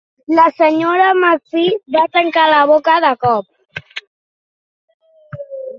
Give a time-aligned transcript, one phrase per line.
[0.37, 0.69] La Sra.
[1.23, 3.97] Mcfee va tancar la boca de cop.